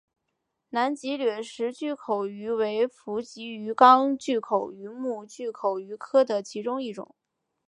[0.69, 7.13] 南极掠食巨口鱼为辐鳍鱼纲巨口鱼目巨口鱼科的其中一种。